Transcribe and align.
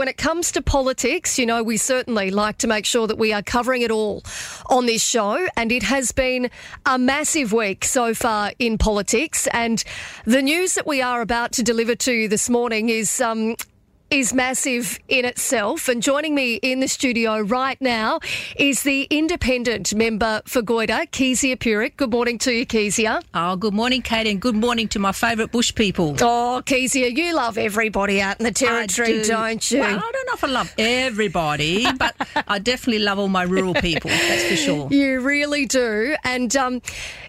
when 0.00 0.08
it 0.08 0.16
comes 0.16 0.50
to 0.50 0.62
politics, 0.62 1.38
you 1.38 1.44
know, 1.44 1.62
we 1.62 1.76
certainly 1.76 2.30
like 2.30 2.56
to 2.56 2.66
make 2.66 2.86
sure 2.86 3.06
that 3.06 3.18
we 3.18 3.34
are 3.34 3.42
covering 3.42 3.82
it 3.82 3.90
all 3.90 4.22
on 4.70 4.86
this 4.86 5.04
show. 5.04 5.46
And 5.58 5.70
it 5.70 5.82
has 5.82 6.10
been 6.10 6.50
a 6.86 6.98
massive 6.98 7.52
week 7.52 7.84
so 7.84 8.14
far 8.14 8.52
in 8.58 8.78
politics. 8.78 9.46
And 9.48 9.84
the 10.24 10.40
news 10.40 10.72
that 10.72 10.86
we 10.86 11.02
are 11.02 11.20
about 11.20 11.52
to 11.52 11.62
deliver 11.62 11.94
to 11.96 12.14
you 12.14 12.28
this 12.28 12.48
morning 12.48 12.88
is 12.88 13.20
um, 13.20 13.56
is 14.10 14.34
massive 14.34 14.98
in 15.08 15.24
itself. 15.24 15.88
And 15.88 16.02
joining 16.02 16.34
me 16.34 16.54
in 16.56 16.80
the 16.80 16.88
studio 16.88 17.40
right 17.40 17.80
now 17.80 18.18
is 18.56 18.82
the 18.82 19.04
independent 19.04 19.94
member 19.94 20.42
for 20.46 20.62
Goyder, 20.62 21.08
Kezia 21.12 21.56
Purick. 21.56 21.96
Good 21.96 22.10
morning 22.10 22.36
to 22.38 22.52
you, 22.52 22.66
Kezia. 22.66 23.22
Oh, 23.34 23.54
good 23.54 23.72
morning, 23.72 24.02
Kate, 24.02 24.26
and 24.26 24.40
good 24.40 24.56
morning 24.56 24.88
to 24.88 24.98
my 24.98 25.12
favourite 25.12 25.52
bush 25.52 25.72
people. 25.72 26.16
Oh, 26.20 26.60
Kezia, 26.66 27.08
you 27.08 27.34
love 27.34 27.56
everybody 27.56 28.20
out 28.20 28.40
in 28.40 28.44
the 28.44 28.52
territory, 28.52 29.22
do. 29.22 29.30
not 29.30 29.70
you? 29.70 29.78
Well, 29.78 29.96
I 29.96 30.10
don't 30.12 30.26
know 30.26 30.32
if 30.34 30.44
I 30.44 30.48
love 30.48 30.74
everybody, 30.76 31.86
but 31.98 32.16
I 32.48 32.58
definitely 32.58 33.04
love 33.04 33.20
all 33.20 33.28
my 33.28 33.44
rural 33.44 33.74
people, 33.74 34.10
that's 34.10 34.44
for 34.44 34.56
sure. 34.56 34.88
You 34.90 35.20
really 35.20 35.66
do. 35.66 36.16
And 36.24 36.54
um, 36.56 36.82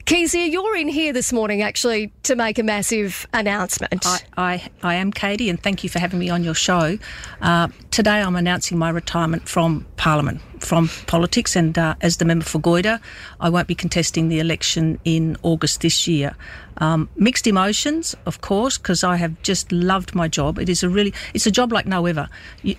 Kezia, 0.06 0.48
you're 0.48 0.76
in 0.76 0.88
here 0.88 1.14
this 1.14 1.32
morning 1.32 1.62
actually 1.62 2.12
to 2.24 2.36
make 2.36 2.58
a 2.58 2.64
massive 2.64 3.28
announcement. 3.34 4.04
I, 4.08 4.20
I, 4.36 4.70
I 4.82 4.96
am 4.96 5.12
Katie, 5.12 5.50
and 5.50 5.62
thank 5.62 5.84
you 5.84 5.90
for 5.90 6.00
having 6.00 6.18
me 6.18 6.32
on 6.32 6.44
your 6.44 6.56
show. 6.56 6.71
Uh, 6.72 7.68
today 7.90 8.22
I'm 8.22 8.36
announcing 8.36 8.78
my 8.78 8.90
retirement 8.90 9.50
from 9.50 9.86
Parliament, 9.98 10.42
from 10.60 10.90
politics, 11.06 11.56
and 11.56 11.78
uh, 11.78 11.96
as 12.02 12.18
the 12.18 12.26
member 12.26 12.46
for 12.46 12.60
Goyder, 12.60 13.00
I 13.40 13.50
won't 13.50 13.68
be 13.68 13.76
contesting 13.76 14.30
the 14.30 14.40
election 14.40 15.00
in 15.04 15.36
August 15.42 15.82
this 15.82 16.08
year. 16.08 16.36
Um, 16.78 17.10
mixed 17.16 17.46
emotions, 17.46 18.16
of 18.26 18.42
course, 18.42 18.78
because 18.78 19.04
I 19.04 19.18
have 19.18 19.42
just 19.44 19.72
loved 19.72 20.16
my 20.16 20.28
job. 20.28 20.58
It 20.60 20.70
is 20.70 20.82
a 20.82 20.90
really, 20.90 21.14
it's 21.34 21.46
a 21.46 21.52
job 21.52 21.74
like 21.74 21.86
no 21.86 22.06
ever, 22.06 22.30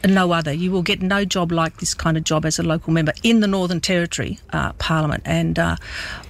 no 0.07 0.33
other. 0.33 0.53
You 0.53 0.73
will 0.73 0.83
get 0.83 1.03
no 1.03 1.25
job 1.25 1.53
like 1.53 1.77
this 1.77 1.93
kind 1.93 2.17
of 2.17 2.25
job 2.25 2.47
as 2.47 2.59
a 2.59 2.63
local 2.63 2.93
member 2.93 3.13
in 3.23 3.41
the 3.41 3.47
Northern 3.47 3.81
Territory 3.81 4.39
uh, 4.53 4.73
Parliament, 4.75 5.23
and 5.27 5.59
uh, 5.59 5.77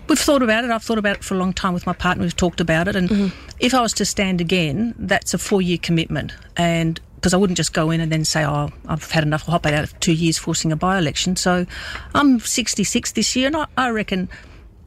we've 0.08 0.19
thought 0.19 0.42
about 0.42 0.64
it. 0.64 0.70
I've 0.70 0.83
thought 0.83 0.98
about 0.98 1.17
it 1.17 1.25
for 1.25 1.34
a 1.34 1.39
long 1.39 1.53
time 1.53 1.75
with 1.75 1.86
my 1.86 1.92
partner. 1.92 2.25
We've 2.25 2.36
talked 2.36 2.61
about 2.61 2.89
it, 2.89 2.97
and 2.97 3.08
mm-hmm. 3.08 3.55
if 3.61 3.73
I 3.73 3.81
was 3.81 3.92
to 3.95 4.05
stand 4.05 4.41
again, 4.41 4.95
that's 4.98 5.33
a 5.33 5.39
four-year 5.39 5.79
commitment, 5.79 6.33
and 6.56 7.01
because 7.23 7.33
I 7.33 7.37
wouldn't 7.37 7.56
just 7.56 7.73
go 7.73 7.92
in 7.92 8.01
and 8.01 8.11
then 8.11 8.25
say, 8.25 8.45
"Oh, 8.45 8.70
I've 8.89 9.09
had 9.11 9.23
enough. 9.23 9.45
I'll 9.47 9.53
hop 9.53 9.67
out 9.67 9.84
of 9.84 10.01
two 10.01 10.12
years 10.12 10.39
forcing 10.39 10.73
a 10.73 10.77
by-election." 10.77 11.37
So, 11.37 11.67
I'm 12.14 12.41
66 12.41 13.12
this 13.12 13.37
year, 13.37 13.47
and 13.47 13.56
I, 13.56 13.67
I 13.77 13.91
reckon 13.91 14.29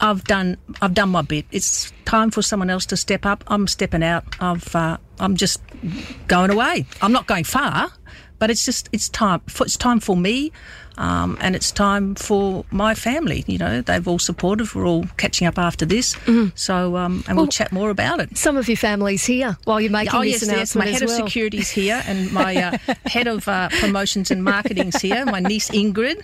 I've 0.02 0.24
done 0.26 0.58
I've 0.82 0.94
done 0.94 1.10
my 1.10 1.22
bit. 1.22 1.46
It's 1.52 1.94
time 2.04 2.32
for 2.32 2.42
someone 2.42 2.70
else 2.70 2.86
to 2.88 2.98
step 2.98 3.26
up. 3.26 3.44
I'm 3.48 3.68
stepping 3.68 4.04
out. 4.04 4.26
I've 4.42 4.76
uh, 4.76 4.98
I'm 5.20 5.38
just 5.38 5.62
going 6.28 6.52
away. 6.52 6.86
I'm 7.02 7.14
not 7.14 7.28
going 7.28 7.46
far, 7.46 7.92
but 8.38 8.50
it's 8.50 8.66
just 8.66 8.90
it's 8.92 9.08
time. 9.10 9.42
It's 9.62 9.78
time 9.78 10.00
for 10.02 10.18
me. 10.18 10.52
Um, 10.98 11.38
and 11.42 11.56
it's 11.56 11.72
time 11.72 12.16
for 12.16 12.66
my 12.72 12.96
family. 12.96 13.44
You 13.48 13.58
know, 13.58 13.82
they've 13.82 14.08
all 14.08 14.20
supported. 14.20 14.74
We're 14.74 14.88
all 14.88 15.06
catching 15.18 15.48
up 15.48 15.58
after 15.58 15.86
this. 15.86 16.16
Mm-hmm. 16.16 16.56
So, 16.56 16.96
um, 16.98 17.24
and 17.28 17.38
well, 17.38 17.46
we'll 17.46 17.52
chat 17.52 17.72
more 17.72 17.90
about 17.90 18.20
it. 18.20 18.38
Some 18.38 18.58
of 18.58 18.68
your 18.68 18.78
family's 18.78 19.26
here 19.26 19.58
while 19.66 19.82
you're 19.82 19.92
making 19.92 20.16
oh, 20.16 20.22
this 20.22 20.42
yes, 20.42 20.44
announcement. 20.44 20.90
Yes, 20.90 20.94
my 20.94 21.00
head 21.00 21.08
well. 21.08 21.22
of 21.22 21.26
security's 21.28 21.70
here, 21.70 22.02
and 22.08 22.32
my 22.32 22.56
uh, 22.56 22.78
head 23.06 23.28
of 23.28 23.48
uh, 23.48 23.70
promotions 23.80 24.32
and 24.32 24.44
marketing's 24.44 25.02
here. 25.02 25.26
My 25.26 25.40
niece 25.40 25.70
Ingrid, 25.70 26.24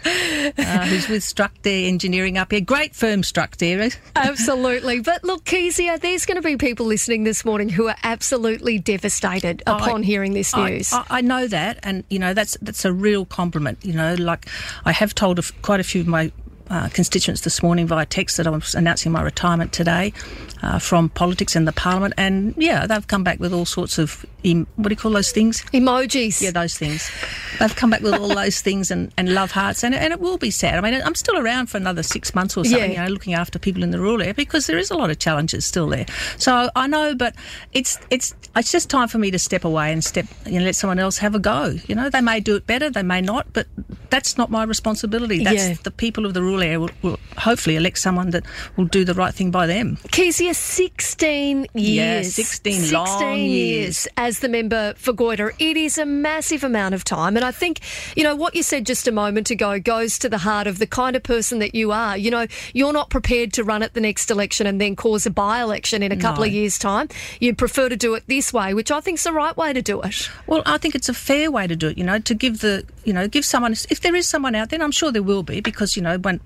uh, 0.58 0.86
who's 0.86 1.08
with 1.08 1.24
Structare 1.24 1.88
Engineering 1.88 2.38
up 2.38 2.52
here. 2.52 2.62
Great 2.62 2.96
firm, 2.96 3.22
Structare. 3.22 3.96
absolutely. 4.16 5.00
But 5.02 5.24
look, 5.24 5.44
Kezia, 5.46 5.98
there's 5.98 6.26
going 6.26 6.36
to 6.36 6.42
be 6.42 6.58
people 6.58 6.86
listening 6.86 7.24
this 7.24 7.44
morning 7.44 7.70
who 7.70 7.88
are 7.88 7.96
absolutely 8.04 8.80
devastated 8.80 9.64
upon 9.66 10.02
I, 10.02 10.06
hearing 10.06 10.34
this 10.34 10.56
news. 10.56 10.94
I, 10.94 11.06
I, 11.10 11.22
know 11.22 11.48
that, 11.48 11.80
and 11.84 12.04
you 12.10 12.20
know 12.20 12.34
that's 12.34 12.58
that's 12.62 12.86
a 12.86 12.94
real 12.94 13.26
compliment. 13.26 13.80
You 13.84 13.94
know, 13.94 14.16
like 14.16 14.48
I 14.86 14.92
have 14.92 15.14
told 15.16 15.40
quite 15.62 15.80
a 15.80 15.84
few 15.84 16.02
of 16.02 16.08
my 16.08 16.32
uh, 16.72 16.88
constituents 16.90 17.42
this 17.42 17.62
morning 17.62 17.86
via 17.86 18.06
text 18.06 18.38
that 18.38 18.48
I 18.48 18.50
was 18.50 18.74
announcing 18.74 19.12
my 19.12 19.22
retirement 19.22 19.74
today 19.74 20.14
uh, 20.64 20.80
from 20.80 21.10
politics 21.10 21.54
and 21.56 21.68
the 21.68 21.74
parliament. 21.74 22.14
And 22.18 22.54
yeah, 22.58 22.88
they've 22.88 23.06
come 23.06 23.26
back 23.26 23.42
with 23.42 23.54
all 23.54 23.66
sorts 23.66 23.98
of, 23.98 24.26
em- 24.46 24.68
what 24.78 24.88
do 24.88 24.94
you 24.94 24.98
call 24.98 25.12
those 25.12 25.34
things? 25.34 25.64
Emojis. 25.74 26.42
Yeah, 26.42 26.52
those 26.52 26.78
things. 26.78 27.12
They've 27.60 27.76
come 27.76 27.90
back 27.90 28.02
with 28.02 28.14
all 28.14 28.30
those 28.30 28.62
things 28.68 28.90
and, 28.90 29.12
and 29.18 29.34
love 29.34 29.52
hearts. 29.52 29.84
And, 29.84 29.94
and 29.94 30.14
it 30.14 30.22
will 30.22 30.38
be 30.38 30.50
sad. 30.50 30.78
I 30.78 30.90
mean, 30.90 31.02
I'm 31.04 31.16
still 31.16 31.38
around 31.38 31.68
for 31.68 31.76
another 31.76 32.04
six 32.04 32.34
months 32.34 32.56
or 32.56 32.64
something, 32.64 32.92
yeah. 32.92 33.02
you 33.02 33.06
know, 33.06 33.14
looking 33.14 33.34
after 33.34 33.60
people 33.60 33.84
in 33.84 33.92
the 33.92 34.00
rural 34.00 34.22
area 34.22 34.34
because 34.34 34.68
there 34.68 34.78
is 34.78 34.92
a 34.92 34.96
lot 34.96 35.10
of 35.10 35.20
challenges 35.20 35.66
still 35.66 35.88
there. 35.88 36.06
So 36.38 36.70
I 36.76 36.88
know, 36.88 37.16
but 37.16 37.36
it's, 37.74 38.00
it's, 38.10 38.34
it's 38.56 38.72
just 38.72 38.90
time 38.90 39.10
for 39.10 39.18
me 39.18 39.30
to 39.32 39.40
step 39.40 39.66
away 39.66 39.92
and 39.92 40.02
step, 40.02 40.26
you 40.46 40.60
know, 40.60 40.66
let 40.66 40.78
someone 40.78 41.00
else 41.00 41.18
have 41.18 41.36
a 41.36 41.40
go. 41.40 41.76
You 41.88 41.96
know, 41.96 42.10
they 42.10 42.22
may 42.22 42.40
do 42.40 42.56
it 42.56 42.66
better, 42.66 42.90
they 42.90 43.04
may 43.04 43.20
not, 43.20 43.52
but 43.52 43.68
that's 44.10 44.38
not 44.38 44.50
my 44.50 44.64
responsibility. 44.64 45.44
That's 45.44 45.70
yeah. 45.70 45.76
the 45.84 45.92
people 45.92 46.26
of 46.26 46.34
the 46.34 46.42
rural 46.42 46.61
area 46.62 46.80
will, 46.80 46.90
will, 47.02 47.20
hopefully 47.38 47.76
elect 47.76 47.98
someone 47.98 48.32
that 48.32 48.46
will 48.76 48.86
do 48.86 49.04
the 49.06 49.14
right 49.14 49.34
thing 49.34 49.52
by 49.52 49.68
them. 49.68 49.98
Kezia, 50.12 50.54
16 50.54 51.68
years. 51.74 51.76
Yeah, 51.76 52.22
16, 52.24 52.74
16 52.74 52.94
long 52.94 53.38
years. 53.38 53.48
years 53.48 54.08
as 54.18 54.40
the 54.40 54.50
member 54.50 54.94
for 54.98 55.14
Goyder. 55.14 55.54
It 55.60 55.78
is 55.78 55.98
a 55.98 56.06
massive 56.06 56.64
amount 56.64 56.96
of 56.96 57.04
time. 57.04 57.36
And 57.36 57.46
I 57.46 57.52
think, 57.52 57.80
you 58.16 58.24
know, 58.24 58.36
what 58.36 58.56
you 58.56 58.64
said 58.64 58.86
just 58.86 59.08
a 59.08 59.12
moment 59.12 59.50
ago 59.50 59.80
goes 59.80 60.20
to 60.20 60.30
the 60.30 60.40
heart 60.40 60.68
of 60.68 60.80
the 60.80 60.88
kind 60.88 61.16
of 61.16 61.24
person 61.24 61.60
that 61.60 61.76
you 61.76 61.92
are. 61.92 62.18
You 62.18 62.32
know, 62.32 62.48
you're 62.74 62.94
not 62.94 63.10
prepared 63.10 63.54
to 63.54 63.64
run 63.64 63.84
at 63.84 63.94
the 63.94 64.02
next 64.02 64.30
election 64.30 64.68
and 64.68 64.80
then 64.80 64.96
cause 64.96 65.26
a 65.26 65.32
by 65.32 65.62
election 65.62 66.04
in 66.04 66.12
a 66.12 66.18
couple 66.18 66.44
no. 66.44 66.48
of 66.48 66.54
years' 66.54 66.78
time. 66.78 67.08
You'd 67.40 67.58
prefer 67.58 67.90
to 67.90 67.96
do 67.96 68.14
it 68.16 68.24
this 68.28 68.52
way, 68.52 68.74
which 68.74 68.92
I 68.92 69.00
think 69.02 69.18
is 69.18 69.24
the 69.24 69.34
right 69.34 69.56
way 69.56 69.74
to 69.74 69.82
do 69.82 70.02
it. 70.02 70.30
Well, 70.48 70.64
I 70.66 70.78
think 70.78 70.96
it's 70.96 71.10
a 71.10 71.14
fair 71.14 71.50
way 71.50 71.68
to 71.68 71.76
do 71.76 71.88
it, 71.88 71.98
you 71.98 72.04
know, 72.04 72.20
to 72.20 72.34
give 72.34 72.60
the, 72.60 72.86
you 73.06 73.14
know, 73.14 73.28
give 73.28 73.46
someone, 73.46 73.72
if 73.72 74.02
there 74.02 74.16
is 74.16 74.28
someone 74.28 74.56
out 74.56 74.70
there, 74.70 74.82
I'm 74.82 74.92
sure 74.92 75.12
there 75.12 75.24
will 75.24 75.44
be, 75.44 75.62
because, 75.62 75.96
you 75.96 76.02
know, 76.02 76.18
when, 76.18 76.41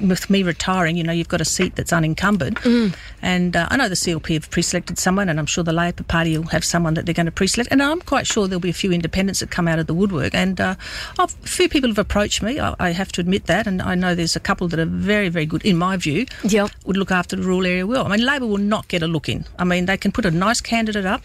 with 0.00 0.28
me 0.30 0.42
retiring, 0.42 0.96
you 0.96 1.04
know, 1.04 1.12
you've 1.12 1.28
got 1.28 1.40
a 1.40 1.44
seat 1.44 1.76
that's 1.76 1.92
unencumbered. 1.92 2.56
Mm. 2.56 2.94
And 3.22 3.56
uh, 3.56 3.68
I 3.70 3.76
know 3.76 3.88
the 3.88 3.94
CLP 3.94 4.34
have 4.34 4.50
pre-selected 4.50 4.98
someone, 4.98 5.28
and 5.28 5.38
I'm 5.38 5.46
sure 5.46 5.64
the 5.64 5.72
Labor 5.72 6.04
Party 6.04 6.36
will 6.36 6.46
have 6.48 6.64
someone 6.64 6.94
that 6.94 7.06
they're 7.06 7.14
going 7.14 7.26
to 7.26 7.32
pre-select. 7.32 7.70
And 7.70 7.82
I'm 7.82 8.00
quite 8.00 8.26
sure 8.26 8.46
there'll 8.48 8.60
be 8.60 8.70
a 8.70 8.74
few 8.74 8.92
independents 8.92 9.40
that 9.40 9.50
come 9.50 9.68
out 9.68 9.78
of 9.78 9.86
the 9.86 9.94
woodwork. 9.94 10.34
And 10.34 10.60
uh, 10.60 10.76
a 11.18 11.28
few 11.28 11.68
people 11.68 11.88
have 11.90 11.98
approached 11.98 12.42
me. 12.42 12.60
I, 12.60 12.74
I, 12.78 12.90
have 12.90 13.12
to 13.12 13.20
admit 13.20 13.46
that, 13.46 13.66
and 13.66 13.82
I 13.82 13.94
know 13.94 14.14
there's 14.14 14.36
a 14.36 14.40
couple 14.40 14.68
that 14.68 14.78
are 14.78 14.86
very, 14.86 15.28
very 15.28 15.46
good, 15.46 15.64
in 15.64 15.76
my 15.76 15.96
view. 15.96 16.26
Yep. 16.44 16.70
Would 16.86 16.96
look 16.96 17.10
after 17.10 17.36
the 17.36 17.42
rural 17.42 17.66
area 17.66 17.86
well. 17.86 18.06
I 18.06 18.16
mean, 18.16 18.24
Labor 18.24 18.46
will 18.46 18.58
not 18.58 18.88
get 18.88 19.02
a 19.02 19.06
look 19.06 19.28
in. 19.28 19.44
I 19.58 19.64
mean, 19.64 19.86
they 19.86 19.96
can 19.96 20.12
put 20.12 20.24
a 20.24 20.30
nice 20.30 20.60
candidate 20.60 21.06
up, 21.06 21.22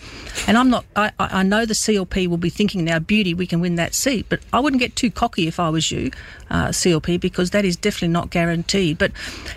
and 0.48 0.58
I'm 0.58 0.70
not. 0.70 0.86
I, 0.96 1.12
I 1.20 1.44
know 1.44 1.66
the 1.66 1.74
CLP 1.74 2.28
will 2.28 2.38
be 2.38 2.50
thinking 2.50 2.84
now, 2.84 3.00
beauty, 3.00 3.34
we 3.34 3.48
can 3.48 3.62
win 3.62 3.76
that 3.76 3.94
seat. 3.94 4.26
But 4.30 4.40
I 4.54 4.60
wouldn't 4.60 4.80
get 4.80 4.96
too 4.96 5.12
cocky 5.12 5.48
if 5.48 5.60
I 5.60 5.70
was 5.70 5.92
you, 5.92 6.12
uh, 6.50 6.70
CLP, 6.70 7.20
because 7.20 7.52
that 7.52 7.66
is 7.66 7.76
definitely 7.76 8.10
not 8.12 8.30
guaranteed. 8.30 8.98
But 8.98 9.12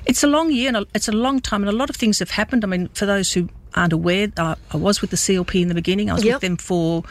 it's 0.06 0.22
a 0.22 0.26
long 0.26 0.50
year 0.50 0.74
and 0.74 0.86
it's 0.94 1.08
a 1.08 1.12
long 1.12 1.40
time, 1.40 1.62
and 1.62 1.70
a 1.70 1.76
lot 1.76 1.90
of 1.90 1.96
things 1.96 2.18
have 2.18 2.30
happened. 2.30 2.64
I 2.64 2.68
mean, 2.68 2.88
for 2.88 3.06
those 3.06 3.32
who 3.32 3.48
aren't 3.74 3.92
aware, 3.92 4.28
uh, 4.36 4.54
I 4.70 4.76
was 4.76 5.00
with 5.00 5.10
the 5.10 5.16
CLP 5.16 5.60
in 5.60 5.68
the 5.68 5.74
beginning. 5.74 6.10
I 6.10 6.14
was 6.14 6.24
yep. 6.24 6.36
with 6.36 6.42
them 6.42 6.56
for 6.56 7.04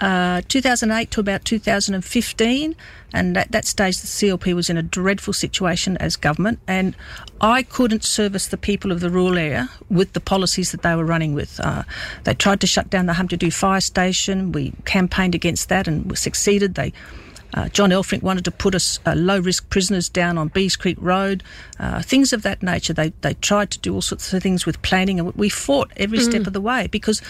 uh, 0.00 0.42
2008 0.48 1.10
to 1.10 1.20
about 1.20 1.44
2015, 1.44 2.76
and 3.12 3.36
at 3.36 3.50
that 3.50 3.66
stage, 3.66 4.00
the 4.00 4.06
CLP 4.06 4.54
was 4.54 4.70
in 4.70 4.76
a 4.76 4.82
dreadful 4.82 5.32
situation 5.32 5.96
as 5.96 6.14
government, 6.14 6.60
and 6.68 6.94
I 7.40 7.62
couldn't 7.62 8.04
service 8.04 8.46
the 8.46 8.56
people 8.56 8.92
of 8.92 9.00
the 9.00 9.10
rural 9.10 9.38
area 9.38 9.70
with 9.88 10.12
the 10.12 10.20
policies 10.20 10.70
that 10.72 10.82
they 10.82 10.94
were 10.94 11.04
running 11.04 11.34
with. 11.34 11.58
Uh, 11.60 11.82
they 12.24 12.34
tried 12.34 12.60
to 12.60 12.66
shut 12.66 12.90
down 12.90 13.06
the 13.06 13.14
Humpty 13.14 13.50
Fire 13.50 13.80
Station. 13.80 14.52
We 14.52 14.72
campaigned 14.84 15.34
against 15.34 15.68
that 15.68 15.88
and 15.88 16.08
we 16.08 16.16
succeeded. 16.16 16.74
They 16.74 16.92
uh, 17.54 17.68
John 17.68 17.90
Elferink 17.90 18.22
wanted 18.22 18.44
to 18.44 18.50
put 18.50 18.74
us 18.74 18.98
uh, 19.06 19.14
low 19.14 19.38
risk 19.40 19.68
prisoners 19.70 20.08
down 20.08 20.36
on 20.36 20.48
Bees 20.48 20.76
Creek 20.76 20.98
Road, 21.00 21.42
uh, 21.78 22.02
things 22.02 22.32
of 22.32 22.42
that 22.42 22.62
nature. 22.62 22.92
They 22.92 23.10
they 23.22 23.34
tried 23.34 23.70
to 23.72 23.78
do 23.78 23.94
all 23.94 24.02
sorts 24.02 24.32
of 24.32 24.42
things 24.42 24.66
with 24.66 24.80
planning, 24.82 25.18
and 25.18 25.34
we 25.34 25.48
fought 25.48 25.90
every 25.96 26.18
mm. 26.18 26.24
step 26.24 26.46
of 26.46 26.52
the 26.52 26.60
way 26.60 26.88
because 26.88 27.22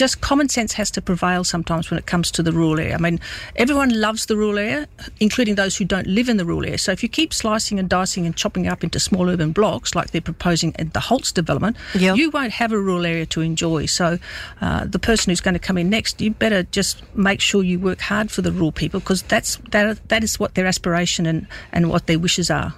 just 0.00 0.22
common 0.22 0.48
sense 0.48 0.72
has 0.72 0.90
to 0.90 1.02
prevail 1.02 1.44
sometimes 1.44 1.90
when 1.90 1.98
it 1.98 2.06
comes 2.06 2.30
to 2.30 2.42
the 2.42 2.52
rural 2.52 2.80
area. 2.80 2.94
I 2.94 2.98
mean, 2.98 3.20
everyone 3.54 4.00
loves 4.00 4.24
the 4.24 4.34
rural 4.34 4.58
area, 4.58 4.88
including 5.20 5.56
those 5.56 5.76
who 5.76 5.84
don't 5.84 6.06
live 6.06 6.30
in 6.30 6.38
the 6.38 6.46
rural 6.46 6.64
area. 6.64 6.78
So 6.78 6.90
if 6.90 7.02
you 7.02 7.08
keep 7.10 7.34
slicing 7.34 7.78
and 7.78 7.86
dicing 7.86 8.24
and 8.24 8.34
chopping 8.34 8.66
up 8.66 8.82
into 8.82 8.98
small 8.98 9.28
urban 9.28 9.52
blocks 9.52 9.94
like 9.94 10.12
they're 10.12 10.22
proposing 10.22 10.74
at 10.78 10.94
the 10.94 11.00
Holtze 11.00 11.34
development, 11.34 11.76
yep. 11.94 12.16
you 12.16 12.30
won't 12.30 12.52
have 12.52 12.72
a 12.72 12.78
rural 12.78 13.04
area 13.04 13.26
to 13.26 13.42
enjoy. 13.42 13.84
So 13.84 14.18
uh, 14.62 14.86
the 14.86 14.98
person 14.98 15.32
who's 15.32 15.42
going 15.42 15.52
to 15.52 15.60
come 15.60 15.76
in 15.76 15.90
next, 15.90 16.18
you 16.22 16.30
better 16.30 16.62
just 16.62 17.02
make 17.14 17.42
sure 17.42 17.62
you 17.62 17.78
work 17.78 18.00
hard 18.00 18.30
for 18.30 18.40
the 18.40 18.52
rural 18.52 18.72
people 18.72 19.00
because 19.00 19.20
that's 19.24 19.56
that, 19.70 20.08
that 20.08 20.24
is 20.24 20.40
what 20.40 20.54
their 20.54 20.64
aspiration 20.64 21.26
and, 21.26 21.46
and 21.72 21.90
what 21.90 22.06
their 22.06 22.18
wishes 22.18 22.50
are. 22.50 22.72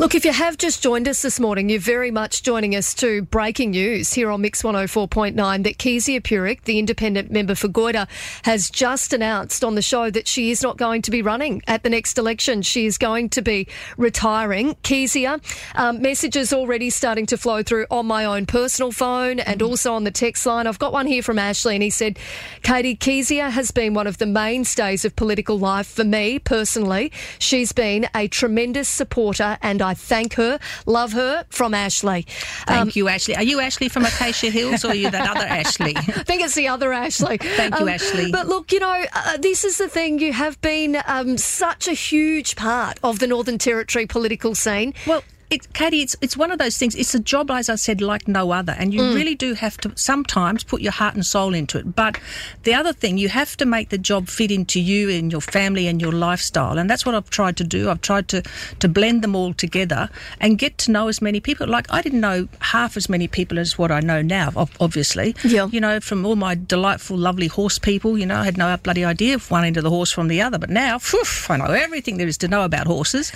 Look, 0.00 0.16
if 0.16 0.24
you 0.24 0.32
have 0.32 0.58
just 0.58 0.82
joined 0.82 1.06
us 1.06 1.22
this 1.22 1.38
morning, 1.38 1.70
you're 1.70 1.78
very 1.78 2.10
much 2.10 2.42
joining 2.42 2.74
us 2.74 2.92
to 2.94 3.22
breaking 3.22 3.70
news 3.70 4.12
here 4.12 4.32
on 4.32 4.40
Mix 4.40 4.64
104.9 4.64 5.62
that 5.62 5.78
Kezia 5.78 6.20
Purick 6.20 6.55
The 6.64 6.78
independent 6.78 7.30
member 7.30 7.54
for 7.54 7.68
Goyder 7.68 8.08
has 8.44 8.70
just 8.70 9.12
announced 9.12 9.64
on 9.64 9.74
the 9.74 9.82
show 9.82 10.10
that 10.10 10.26
she 10.26 10.50
is 10.50 10.62
not 10.62 10.76
going 10.76 11.02
to 11.02 11.10
be 11.10 11.22
running 11.22 11.62
at 11.66 11.82
the 11.82 11.90
next 11.90 12.18
election. 12.18 12.62
She 12.62 12.86
is 12.86 12.98
going 12.98 13.30
to 13.30 13.42
be 13.42 13.68
retiring. 13.96 14.76
Kezia, 14.82 15.40
um, 15.74 16.02
messages 16.02 16.52
already 16.52 16.90
starting 16.90 17.26
to 17.26 17.36
flow 17.36 17.62
through 17.62 17.86
on 17.90 18.06
my 18.06 18.24
own 18.24 18.46
personal 18.46 18.92
phone 18.92 19.40
and 19.40 19.62
also 19.62 19.92
on 19.94 20.04
the 20.04 20.10
text 20.10 20.46
line. 20.46 20.66
I've 20.66 20.78
got 20.78 20.92
one 20.92 21.06
here 21.06 21.22
from 21.22 21.38
Ashley, 21.38 21.74
and 21.74 21.82
he 21.82 21.90
said, 21.90 22.18
Katie, 22.62 22.96
Kezia 22.96 23.50
has 23.50 23.70
been 23.70 23.94
one 23.94 24.06
of 24.06 24.18
the 24.18 24.26
mainstays 24.26 25.04
of 25.04 25.14
political 25.16 25.58
life 25.58 25.86
for 25.86 26.04
me 26.04 26.38
personally. 26.38 27.12
She's 27.38 27.72
been 27.72 28.08
a 28.14 28.28
tremendous 28.28 28.88
supporter, 28.88 29.58
and 29.62 29.82
I 29.82 29.94
thank 29.94 30.34
her, 30.34 30.58
love 30.86 31.12
her 31.12 31.44
from 31.50 31.74
Ashley. 31.74 32.26
Thank 32.66 32.80
um, 32.80 32.90
you, 32.94 33.08
Ashley. 33.08 33.36
Are 33.36 33.42
you 33.42 33.60
Ashley 33.60 33.88
from 33.88 34.04
Acacia 34.04 34.50
Hills 34.50 34.84
or 34.84 34.88
are 34.88 34.94
you 34.94 35.10
that 35.10 35.28
other 35.28 35.46
Ashley? 35.46 35.94
I 36.36 36.38
think 36.38 36.46
it's 36.48 36.54
the 36.54 36.68
other 36.68 36.92
Ashley. 36.92 37.38
Thank 37.56 37.76
you, 37.76 37.82
um, 37.84 37.88
Ashley. 37.88 38.30
But 38.30 38.46
look, 38.46 38.70
you 38.70 38.78
know, 38.78 39.04
uh, 39.14 39.38
this 39.38 39.64
is 39.64 39.78
the 39.78 39.88
thing. 39.88 40.18
You 40.18 40.34
have 40.34 40.60
been 40.60 40.98
um, 41.06 41.38
such 41.38 41.88
a 41.88 41.94
huge 41.94 42.56
part 42.56 42.98
of 43.02 43.20
the 43.20 43.26
Northern 43.26 43.56
Territory 43.56 44.06
political 44.06 44.54
scene. 44.54 44.92
Well, 45.06 45.24
it, 45.48 45.72
Katie, 45.74 46.02
it's 46.02 46.16
it's 46.20 46.36
one 46.36 46.50
of 46.50 46.58
those 46.58 46.76
things. 46.76 46.94
It's 46.96 47.14
a 47.14 47.20
job, 47.20 47.50
as 47.50 47.68
I 47.68 47.76
said, 47.76 48.00
like 48.00 48.26
no 48.26 48.50
other, 48.50 48.74
and 48.78 48.92
you 48.92 49.00
mm. 49.00 49.14
really 49.14 49.36
do 49.36 49.54
have 49.54 49.76
to 49.78 49.92
sometimes 49.94 50.64
put 50.64 50.80
your 50.80 50.92
heart 50.92 51.14
and 51.14 51.24
soul 51.24 51.54
into 51.54 51.78
it. 51.78 51.94
But 51.94 52.18
the 52.64 52.74
other 52.74 52.92
thing, 52.92 53.16
you 53.16 53.28
have 53.28 53.56
to 53.58 53.66
make 53.66 53.90
the 53.90 53.98
job 53.98 54.28
fit 54.28 54.50
into 54.50 54.80
you 54.80 55.08
and 55.10 55.30
your 55.30 55.40
family 55.40 55.86
and 55.86 56.00
your 56.00 56.12
lifestyle, 56.12 56.78
and 56.78 56.90
that's 56.90 57.06
what 57.06 57.14
I've 57.14 57.30
tried 57.30 57.56
to 57.58 57.64
do. 57.64 57.90
I've 57.90 58.00
tried 58.00 58.26
to 58.28 58.42
to 58.80 58.88
blend 58.88 59.22
them 59.22 59.36
all 59.36 59.54
together 59.54 60.10
and 60.40 60.58
get 60.58 60.78
to 60.78 60.90
know 60.90 61.06
as 61.06 61.22
many 61.22 61.38
people. 61.38 61.68
Like 61.68 61.86
I 61.92 62.02
didn't 62.02 62.20
know 62.20 62.48
half 62.60 62.96
as 62.96 63.08
many 63.08 63.28
people 63.28 63.58
as 63.58 63.78
what 63.78 63.92
I 63.92 64.00
know 64.00 64.22
now. 64.22 64.52
Obviously, 64.80 65.36
yeah. 65.44 65.68
You 65.70 65.80
know, 65.80 66.00
from 66.00 66.26
all 66.26 66.36
my 66.36 66.56
delightful, 66.56 67.16
lovely 67.16 67.46
horse 67.46 67.78
people, 67.78 68.18
you 68.18 68.26
know, 68.26 68.36
I 68.36 68.44
had 68.44 68.58
no 68.58 68.76
bloody 68.78 69.04
idea 69.04 69.36
of 69.36 69.48
one 69.50 69.64
end 69.64 69.76
of 69.76 69.84
the 69.84 69.90
horse 69.90 70.10
from 70.10 70.26
the 70.26 70.42
other. 70.42 70.58
But 70.58 70.70
now, 70.70 70.98
phew, 70.98 71.22
I 71.48 71.56
know 71.56 71.66
everything 71.66 72.16
there 72.16 72.26
is 72.26 72.38
to 72.38 72.48
know 72.48 72.64
about 72.64 72.86
horses, 72.86 73.32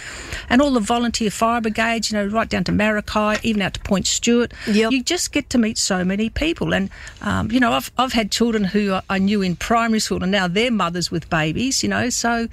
and 0.48 0.60
all 0.60 0.72
the 0.72 0.80
volunteer 0.80 1.30
fire 1.30 1.60
brigades 1.60 1.99
you 2.08 2.16
know, 2.16 2.26
right 2.26 2.48
down 2.48 2.62
to 2.64 2.72
Marrakai, 2.72 3.42
even 3.42 3.62
out 3.62 3.74
to 3.74 3.80
Point 3.80 4.06
Stuart. 4.06 4.52
Yep. 4.68 4.92
You 4.92 5.02
just 5.02 5.32
get 5.32 5.50
to 5.50 5.58
meet 5.58 5.76
so 5.76 6.04
many 6.04 6.30
people. 6.30 6.72
And, 6.72 6.88
um, 7.20 7.50
you 7.50 7.58
know, 7.58 7.72
I've, 7.72 7.90
I've 7.98 8.12
had 8.12 8.30
children 8.30 8.62
who 8.64 9.00
I 9.10 9.18
knew 9.18 9.42
in 9.42 9.56
primary 9.56 10.00
school 10.00 10.22
and 10.22 10.30
now 10.30 10.46
they're 10.46 10.70
mothers 10.70 11.10
with 11.10 11.28
babies, 11.28 11.82
you 11.82 11.88
know, 11.88 12.08
so 12.10 12.46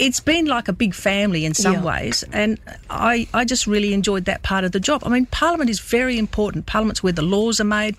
it's 0.00 0.18
been 0.18 0.46
like 0.46 0.66
a 0.66 0.72
big 0.72 0.94
family 0.94 1.44
in 1.44 1.52
some 1.52 1.74
yeah. 1.74 1.82
ways, 1.82 2.24
and 2.32 2.58
I, 2.88 3.28
I 3.34 3.44
just 3.44 3.66
really 3.66 3.92
enjoyed 3.92 4.24
that 4.24 4.42
part 4.42 4.64
of 4.64 4.72
the 4.72 4.80
job. 4.80 5.02
I 5.04 5.10
mean, 5.10 5.26
Parliament 5.26 5.68
is 5.68 5.78
very 5.78 6.18
important. 6.18 6.64
Parliament's 6.64 7.02
where 7.02 7.12
the 7.12 7.22
laws 7.22 7.60
are 7.60 7.64
made 7.64 7.98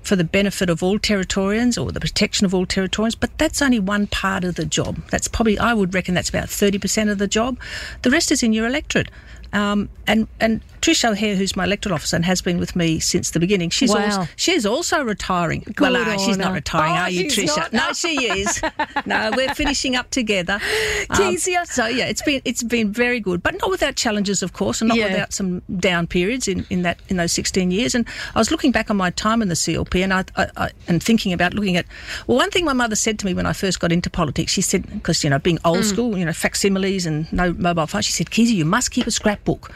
for 0.00 0.16
the 0.16 0.24
benefit 0.24 0.70
of 0.70 0.82
all 0.82 0.98
Territorians 0.98 1.82
or 1.82 1.92
the 1.92 2.00
protection 2.00 2.46
of 2.46 2.54
all 2.54 2.64
Territorians, 2.64 3.14
but 3.14 3.36
that's 3.36 3.60
only 3.60 3.78
one 3.78 4.06
part 4.06 4.44
of 4.44 4.54
the 4.54 4.64
job. 4.64 4.96
That's 5.10 5.28
probably, 5.28 5.58
I 5.58 5.74
would 5.74 5.92
reckon, 5.92 6.14
that's 6.14 6.30
about 6.30 6.46
30% 6.46 7.10
of 7.10 7.18
the 7.18 7.28
job. 7.28 7.58
The 8.00 8.10
rest 8.10 8.32
is 8.32 8.42
in 8.42 8.54
your 8.54 8.66
electorate. 8.66 9.10
Um, 9.52 9.88
and 10.06 10.26
and 10.40 10.60
Trish 10.80 11.08
O'Hare, 11.08 11.36
who's 11.36 11.54
my 11.54 11.64
electoral 11.64 11.94
officer 11.94 12.16
and 12.16 12.24
has 12.24 12.42
been 12.42 12.58
with 12.58 12.74
me 12.74 12.98
since 12.98 13.30
the 13.30 13.38
beginning, 13.38 13.70
she's 13.70 13.94
wow. 13.94 14.04
also, 14.04 14.28
she's 14.36 14.66
also 14.66 15.02
retiring. 15.04 15.60
Good 15.60 15.80
well, 15.80 15.96
uh, 15.96 16.18
she's 16.18 16.38
not 16.38 16.52
retiring, 16.52 16.92
oh, 16.92 16.96
are 16.96 17.10
you, 17.10 17.26
Trisha? 17.26 17.72
No, 17.72 17.92
she 17.92 18.26
is. 18.26 18.60
no, 19.06 19.30
we're 19.36 19.54
finishing 19.54 19.94
up 19.94 20.10
together. 20.10 20.58
Um, 21.10 21.36
so 21.36 21.86
yeah, 21.86 22.06
it's 22.06 22.22
been 22.22 22.42
it's 22.44 22.62
been 22.62 22.92
very 22.92 23.20
good, 23.20 23.42
but 23.42 23.58
not 23.60 23.70
without 23.70 23.94
challenges, 23.94 24.42
of 24.42 24.54
course, 24.54 24.80
and 24.80 24.88
not 24.88 24.96
yeah. 24.96 25.08
without 25.08 25.32
some 25.32 25.62
down 25.78 26.06
periods 26.06 26.48
in, 26.48 26.66
in 26.68 26.82
that 26.82 26.98
in 27.08 27.16
those 27.16 27.32
16 27.32 27.70
years. 27.70 27.94
And 27.94 28.06
I 28.34 28.38
was 28.38 28.50
looking 28.50 28.72
back 28.72 28.90
on 28.90 28.96
my 28.96 29.10
time 29.10 29.42
in 29.42 29.48
the 29.48 29.54
CLP, 29.54 30.02
and 30.02 30.12
I, 30.12 30.24
I, 30.36 30.46
I 30.56 30.70
and 30.88 31.02
thinking 31.02 31.32
about 31.32 31.54
looking 31.54 31.76
at 31.76 31.86
well, 32.26 32.38
one 32.38 32.50
thing 32.50 32.64
my 32.64 32.72
mother 32.72 32.96
said 32.96 33.18
to 33.20 33.26
me 33.26 33.34
when 33.34 33.46
I 33.46 33.52
first 33.52 33.78
got 33.80 33.92
into 33.92 34.10
politics, 34.10 34.50
she 34.50 34.62
said 34.62 34.90
because 34.90 35.22
you 35.22 35.30
know 35.30 35.38
being 35.38 35.58
old 35.64 35.78
mm. 35.78 35.84
school, 35.84 36.18
you 36.18 36.24
know 36.24 36.32
facsimiles 36.32 37.06
and 37.06 37.32
no 37.32 37.52
mobile 37.52 37.86
phone, 37.86 38.02
she 38.02 38.12
said, 38.12 38.30
Kizzy, 38.30 38.54
you 38.54 38.64
must 38.64 38.90
keep 38.90 39.06
a 39.06 39.10
scrap 39.10 39.41
scrapbook. 39.42 39.70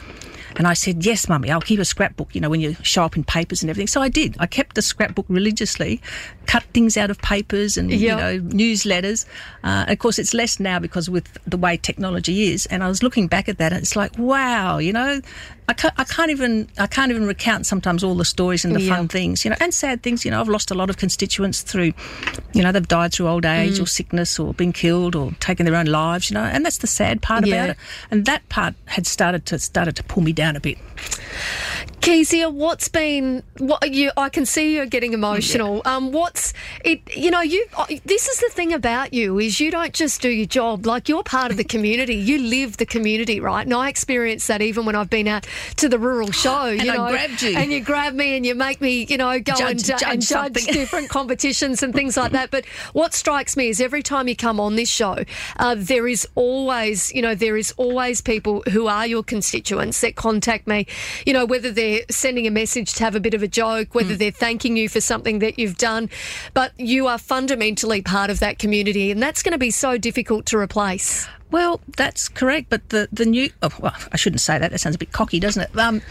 And 0.55 0.65
I 0.65 0.73
said, 0.73 1.05
Yes, 1.05 1.29
mummy, 1.29 1.51
I'll 1.51 1.61
keep 1.61 1.79
a 1.79 1.85
scrapbook, 1.85 2.33
you 2.33 2.41
know, 2.41 2.49
when 2.49 2.61
you 2.61 2.75
show 2.81 3.03
up 3.03 3.15
in 3.15 3.23
papers 3.23 3.61
and 3.61 3.69
everything. 3.69 3.87
So 3.87 4.01
I 4.01 4.09
did. 4.09 4.35
I 4.39 4.47
kept 4.47 4.75
the 4.75 4.81
scrapbook 4.81 5.27
religiously, 5.29 6.01
cut 6.47 6.63
things 6.73 6.97
out 6.97 7.11
of 7.11 7.19
papers 7.19 7.77
and, 7.77 7.91
yep. 7.91 7.99
you 7.99 8.15
know, 8.15 8.55
newsletters. 8.55 9.25
Uh, 9.63 9.85
of 9.87 9.99
course, 9.99 10.17
it's 10.17 10.33
less 10.33 10.59
now 10.59 10.79
because 10.79 11.11
with 11.11 11.27
the 11.45 11.57
way 11.57 11.77
technology 11.77 12.51
is. 12.51 12.65
And 12.67 12.83
I 12.83 12.87
was 12.87 13.03
looking 13.03 13.27
back 13.27 13.47
at 13.49 13.59
that 13.59 13.71
and 13.71 13.81
it's 13.81 13.95
like, 13.95 14.17
wow, 14.17 14.79
you 14.79 14.93
know, 14.93 15.21
I 15.69 15.73
can't, 15.73 15.93
I 15.97 16.05
can't 16.05 16.31
even 16.31 16.69
I 16.77 16.87
can't 16.87 17.11
even 17.11 17.27
recount 17.27 17.65
sometimes 17.65 18.01
all 18.01 18.15
the 18.15 18.23
stories 18.23 18.63
and 18.63 18.73
the 18.73 18.81
yeah. 18.81 18.95
fun 18.95 19.09
things, 19.09 19.43
you 19.43 19.49
know, 19.49 19.57
and 19.59 19.73
sad 19.73 20.01
things. 20.01 20.23
You 20.23 20.31
know, 20.31 20.39
I've 20.39 20.47
lost 20.47 20.71
a 20.71 20.73
lot 20.73 20.89
of 20.89 20.95
constituents 20.95 21.61
through, 21.61 21.91
you 22.53 22.63
know, 22.63 22.71
they've 22.71 22.87
died 22.87 23.13
through 23.13 23.27
old 23.27 23.45
age 23.45 23.77
mm. 23.77 23.83
or 23.83 23.85
sickness 23.85 24.39
or 24.39 24.53
been 24.53 24.71
killed 24.71 25.13
or 25.13 25.31
taken 25.41 25.65
their 25.65 25.75
own 25.75 25.87
lives. 25.87 26.29
You 26.29 26.35
know, 26.35 26.43
and 26.43 26.65
that's 26.65 26.77
the 26.77 26.87
sad 26.87 27.21
part 27.21 27.45
yeah. 27.45 27.55
about 27.55 27.69
it. 27.71 27.77
And 28.11 28.25
that 28.25 28.47
part 28.47 28.75
had 28.85 29.05
started 29.05 29.45
to 29.47 29.59
started 29.59 29.97
to 29.97 30.03
pull 30.03 30.23
me 30.23 30.31
down 30.31 30.55
a 30.55 30.61
bit. 30.61 30.77
Kezia, 32.07 32.49
what's 32.49 32.87
been 32.87 33.43
what 33.57 33.91
you? 33.91 34.11
I 34.15 34.29
can 34.29 34.45
see 34.45 34.73
you're 34.75 34.85
getting 34.85 35.11
emotional. 35.11 35.81
Yeah. 35.83 35.95
Um, 35.97 36.13
what's 36.13 36.53
it? 36.85 37.01
You 37.13 37.29
know, 37.31 37.41
you. 37.41 37.67
This 38.05 38.29
is 38.29 38.39
the 38.39 38.47
thing 38.49 38.71
about 38.71 39.13
you 39.13 39.39
is 39.39 39.59
you 39.59 39.71
don't 39.71 39.91
just 39.91 40.21
do 40.21 40.29
your 40.29 40.45
job. 40.45 40.85
Like 40.85 41.09
you're 41.09 41.21
part 41.21 41.51
of 41.51 41.57
the 41.57 41.65
community. 41.65 42.15
You 42.15 42.37
live 42.37 42.77
the 42.77 42.85
community, 42.85 43.41
right? 43.41 43.65
And 43.65 43.73
I 43.73 43.89
experience 43.89 44.47
that 44.47 44.61
even 44.61 44.85
when 44.85 44.95
I've 44.95 45.09
been 45.09 45.27
out 45.27 45.47
to 45.75 45.89
the 45.89 45.99
rural 45.99 46.31
show. 46.43 46.67
and 46.67 46.81
you 46.81 46.93
know, 46.93 47.03
I 47.03 47.11
grabbed 47.11 47.41
you, 47.41 47.57
and 47.57 47.73
you 47.73 47.81
grab 47.81 48.13
me, 48.13 48.37
and 48.37 48.45
you 48.45 48.55
make 48.55 48.79
me, 48.79 49.05
you 49.09 49.17
know, 49.17 49.37
go 49.41 49.55
judge, 49.55 49.71
and, 49.71 49.85
judge, 49.85 50.03
and 50.03 50.25
judge 50.25 50.53
different 50.67 51.09
competitions 51.09 51.83
and 51.83 51.93
things 51.93 52.15
like 52.15 52.31
that. 52.31 52.51
But 52.51 52.65
what 52.93 53.13
strikes 53.15 53.57
me 53.57 53.67
is 53.67 53.81
every 53.81 54.01
time 54.01 54.29
you 54.29 54.35
come 54.37 54.61
on 54.61 54.77
this 54.77 54.87
show, 54.87 55.25
uh, 55.57 55.75
there 55.77 56.07
is 56.07 56.25
always, 56.35 57.13
you 57.13 57.21
know, 57.21 57.35
there 57.35 57.57
is 57.57 57.73
always 57.75 58.21
people 58.21 58.63
who 58.71 58.87
are 58.87 59.05
your 59.05 59.23
constituents 59.23 59.99
that 59.99 60.15
contact 60.15 60.67
me. 60.67 60.87
You 61.25 61.33
know, 61.33 61.45
whether 61.45 61.69
they're 61.69 61.96
sending 62.09 62.47
a 62.47 62.51
message 62.51 62.93
to 62.95 63.03
have 63.03 63.15
a 63.15 63.19
bit 63.19 63.33
of 63.33 63.43
a 63.43 63.47
joke, 63.47 63.95
whether 63.95 64.15
mm. 64.15 64.17
they're 64.17 64.31
thanking 64.31 64.77
you 64.77 64.89
for 64.89 65.01
something 65.01 65.39
that 65.39 65.59
you've 65.59 65.77
done, 65.77 66.09
but 66.53 66.71
you 66.79 67.07
are 67.07 67.17
fundamentally 67.17 68.01
part 68.01 68.29
of 68.29 68.39
that 68.39 68.59
community, 68.59 69.11
and 69.11 69.21
that's 69.21 69.43
going 69.43 69.53
to 69.53 69.57
be 69.57 69.71
so 69.71 69.97
difficult 69.97 70.45
to 70.47 70.57
replace. 70.57 71.27
Well, 71.49 71.79
that's 71.95 72.27
correct, 72.27 72.67
but 72.69 72.89
the 72.89 73.07
the 73.11 73.25
new 73.25 73.49
oh, 73.61 73.69
well, 73.79 73.95
I 74.11 74.17
shouldn't 74.17 74.41
say 74.41 74.57
that. 74.57 74.71
That 74.71 74.79
sounds 74.79 74.95
a 74.95 74.99
bit 74.99 75.13
cocky, 75.13 75.39
doesn't 75.39 75.63
it? 75.63 75.77
Um, 75.77 76.01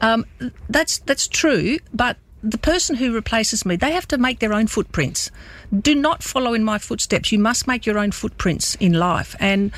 um, 0.00 0.24
that's 0.68 0.98
that's 0.98 1.26
true, 1.26 1.78
but 1.92 2.16
the 2.44 2.58
person 2.58 2.94
who 2.94 3.12
replaces 3.14 3.64
me, 3.64 3.74
they 3.76 3.92
have 3.92 4.06
to 4.08 4.18
make 4.18 4.38
their 4.38 4.52
own 4.52 4.66
footprints. 4.66 5.30
Do 5.76 5.94
not 5.94 6.22
follow 6.22 6.52
in 6.54 6.62
my 6.62 6.78
footsteps. 6.78 7.32
You 7.32 7.38
must 7.38 7.66
make 7.66 7.86
your 7.86 7.98
own 7.98 8.12
footprints 8.12 8.76
in 8.76 8.92
life, 8.92 9.34
and 9.40 9.72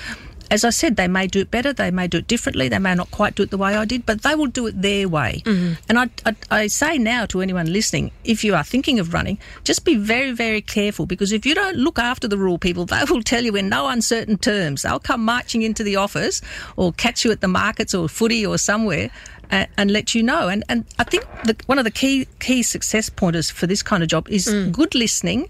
as 0.50 0.64
I 0.64 0.70
said, 0.70 0.96
they 0.96 1.08
may 1.08 1.26
do 1.26 1.40
it 1.40 1.50
better, 1.50 1.72
they 1.72 1.90
may 1.90 2.06
do 2.06 2.18
it 2.18 2.26
differently, 2.26 2.68
they 2.68 2.78
may 2.78 2.94
not 2.94 3.10
quite 3.10 3.34
do 3.34 3.42
it 3.42 3.50
the 3.50 3.58
way 3.58 3.74
I 3.74 3.84
did, 3.84 4.06
but 4.06 4.22
they 4.22 4.34
will 4.34 4.46
do 4.46 4.66
it 4.66 4.80
their 4.80 5.08
way. 5.08 5.42
Mm-hmm. 5.44 5.74
And 5.88 5.98
I, 5.98 6.10
I, 6.24 6.36
I, 6.50 6.66
say 6.66 6.98
now 6.98 7.26
to 7.26 7.40
anyone 7.40 7.72
listening, 7.72 8.12
if 8.24 8.44
you 8.44 8.54
are 8.54 8.64
thinking 8.64 8.98
of 8.98 9.12
running, 9.12 9.38
just 9.64 9.84
be 9.84 9.96
very, 9.96 10.32
very 10.32 10.60
careful 10.60 11.06
because 11.06 11.32
if 11.32 11.44
you 11.44 11.54
don't 11.54 11.76
look 11.76 11.98
after 11.98 12.28
the 12.28 12.38
rural 12.38 12.58
people, 12.58 12.84
they 12.86 13.02
will 13.08 13.22
tell 13.22 13.44
you 13.44 13.56
in 13.56 13.68
no 13.68 13.88
uncertain 13.88 14.38
terms. 14.38 14.82
They'll 14.82 14.98
come 14.98 15.24
marching 15.24 15.62
into 15.62 15.82
the 15.82 15.96
office 15.96 16.40
or 16.76 16.92
catch 16.92 17.24
you 17.24 17.32
at 17.32 17.40
the 17.40 17.48
markets 17.48 17.94
or 17.94 18.08
footy 18.08 18.44
or 18.46 18.58
somewhere. 18.58 19.10
And, 19.48 19.68
and 19.78 19.92
let 19.92 20.12
you 20.12 20.24
know, 20.24 20.48
and 20.48 20.64
and 20.68 20.84
I 20.98 21.04
think 21.04 21.24
the, 21.44 21.54
one 21.66 21.78
of 21.78 21.84
the 21.84 21.90
key 21.92 22.26
key 22.40 22.64
success 22.64 23.08
pointers 23.08 23.48
for 23.48 23.68
this 23.68 23.80
kind 23.80 24.02
of 24.02 24.08
job 24.08 24.28
is 24.28 24.48
mm. 24.48 24.72
good 24.72 24.92
listening, 24.96 25.48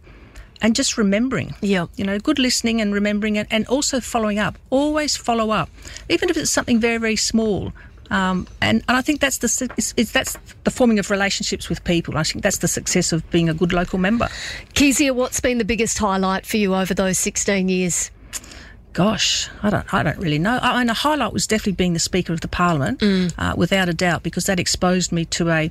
and 0.60 0.74
just 0.74 0.96
remembering. 0.96 1.54
Yeah. 1.60 1.86
You 1.96 2.04
know, 2.04 2.18
good 2.18 2.38
listening 2.38 2.80
and 2.80 2.92
remembering 2.92 3.36
it, 3.36 3.46
and 3.50 3.66
also 3.66 4.00
following 4.00 4.38
up. 4.38 4.58
Always 4.70 5.16
follow 5.16 5.50
up, 5.50 5.70
even 6.08 6.30
if 6.30 6.36
it's 6.36 6.50
something 6.50 6.80
very, 6.80 6.98
very 6.98 7.16
small. 7.16 7.72
Um, 8.10 8.46
and, 8.60 8.84
and 8.88 8.96
I 8.96 9.02
think 9.02 9.20
that's 9.20 9.38
the 9.38 9.70
it's, 9.76 9.92
it's, 9.96 10.12
that's 10.12 10.36
the 10.64 10.70
forming 10.70 10.98
of 10.98 11.10
relationships 11.10 11.68
with 11.68 11.82
people. 11.84 12.16
I 12.16 12.22
think 12.22 12.42
that's 12.42 12.58
the 12.58 12.68
success 12.68 13.12
of 13.12 13.28
being 13.30 13.48
a 13.48 13.54
good 13.54 13.72
local 13.72 13.98
member. 13.98 14.28
Kezia, 14.74 15.12
what's 15.12 15.40
been 15.40 15.58
the 15.58 15.64
biggest 15.64 15.98
highlight 15.98 16.46
for 16.46 16.56
you 16.56 16.74
over 16.74 16.94
those 16.94 17.18
16 17.18 17.68
years? 17.68 18.10
Gosh, 18.92 19.50
I 19.62 19.70
don't, 19.70 19.92
I 19.92 20.02
don't 20.02 20.18
really 20.18 20.38
know. 20.38 20.58
I 20.62 20.78
mean, 20.78 20.88
a 20.88 20.94
highlight 20.94 21.32
was 21.32 21.46
definitely 21.46 21.72
being 21.72 21.92
the 21.92 21.98
Speaker 21.98 22.32
of 22.32 22.40
the 22.40 22.48
Parliament, 22.48 23.00
mm. 23.00 23.32
uh, 23.36 23.54
without 23.56 23.90
a 23.90 23.94
doubt, 23.94 24.22
because 24.22 24.46
that 24.46 24.58
exposed 24.58 25.12
me 25.12 25.26
to 25.26 25.50
a 25.50 25.70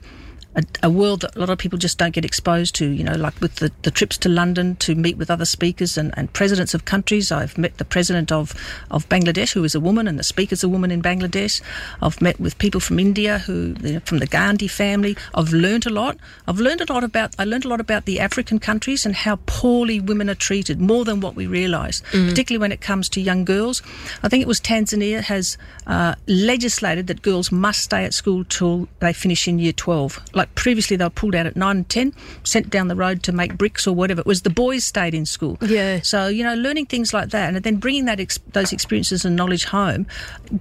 a, 0.56 0.64
a, 0.84 0.90
world 0.90 1.22
that 1.22 1.36
a 1.36 1.40
lot 1.40 1.50
of 1.50 1.58
people 1.58 1.78
just 1.78 1.98
don't 1.98 2.14
get 2.14 2.26
exposed 2.26 2.76
to. 2.76 2.90
You 2.90 3.04
know, 3.04 3.16
like 3.16 3.40
with 3.42 3.56
the, 3.56 3.72
the 3.84 3.92
trips 3.92 4.18
to 4.20 4.30
London 4.30 4.76
to 4.78 4.96
meet 4.96 5.18
with 5.18 5.30
other 5.30 5.46
speakers 5.46 5.98
and, 5.98 6.14
and 6.18 6.32
presidents 6.34 6.74
of 6.74 6.86
countries. 6.86 7.32
I've 7.32 7.58
met 7.58 7.78
the 7.78 7.86
president 7.86 8.32
of, 8.32 8.54
of 8.92 9.08
Bangladesh, 9.10 9.54
who 9.54 9.64
is 9.64 9.76
a 9.76 9.80
woman, 9.80 10.08
and 10.08 10.18
the 10.18 10.24
speaker's 10.24 10.64
a 10.64 10.70
woman 10.70 10.92
in 10.92 11.02
Bangladesh. 11.02 11.62
I've 12.02 12.22
met 12.22 12.40
with 12.40 12.58
people 12.58 12.80
from 12.80 13.00
India, 13.00 13.40
who 13.40 13.76
you 13.82 13.94
know, 13.94 14.00
from 14.02 14.20
the 14.20 14.28
Gandhi 14.28 14.68
family. 14.68 15.18
I've 15.34 15.52
learned 15.52 15.86
a 15.86 15.90
lot. 15.90 16.18
I've 16.48 16.60
learned 16.60 16.82
a 16.82 16.92
lot 16.92 17.04
about. 17.04 17.36
I 17.38 17.44
learned 17.44 17.66
a 17.66 17.68
lot 17.68 17.80
about 17.80 18.06
the 18.06 18.20
African 18.20 18.60
countries 18.60 19.06
and 19.06 19.16
how 19.16 19.40
poorly 19.46 20.00
women 20.00 20.30
are 20.30 20.36
treated, 20.36 20.80
more 20.80 21.06
than 21.06 21.20
what 21.20 21.36
we 21.36 21.48
realise, 21.48 22.02
mm. 22.12 22.30
particularly 22.30 22.62
when 22.62 22.72
it 22.72 22.82
comes 22.82 23.10
to 23.10 23.22
young 23.22 23.46
girls. 23.46 23.82
I 24.24 24.30
think 24.30 24.42
it 24.42 24.48
was 24.48 24.60
Tanzania 24.60 25.22
has 25.22 25.58
uh, 25.88 26.16
legislated 26.28 27.08
that 27.08 27.22
girls 27.22 27.52
must 27.52 27.82
stay 27.82 28.06
at 28.06 28.14
school 28.14 28.44
till 28.46 28.88
they 29.00 29.14
finish 29.14 29.48
in 29.48 29.60
year 29.60 29.74
twelve. 29.74 30.20
Like 30.34 30.45
like 30.46 30.56
previously 30.56 30.98
they 30.98 31.04
were 31.04 31.10
pulled 31.10 31.36
out 31.36 31.46
at 31.46 31.56
nine 31.56 31.78
and 31.78 31.90
ten, 31.90 32.14
sent 32.44 32.70
down 32.70 32.88
the 32.88 32.96
road 32.96 33.24
to 33.24 33.32
make 33.32 33.58
bricks 33.58 33.88
or 33.88 33.96
whatever. 33.96 34.22
It 34.22 34.28
was 34.28 34.44
the 34.44 34.50
boys 34.50 34.86
stayed 34.86 35.14
in 35.14 35.26
school. 35.26 35.58
Yeah. 35.62 36.02
So 36.02 36.28
you 36.28 36.44
know, 36.44 36.56
learning 36.56 36.86
things 36.86 37.14
like 37.14 37.30
that, 37.30 37.54
and 37.54 37.64
then 37.64 37.78
bringing 37.78 38.06
that 38.06 38.20
ex- 38.20 38.40
those 38.54 38.72
experiences 38.72 39.26
and 39.26 39.36
knowledge 39.36 39.66
home, 39.66 40.06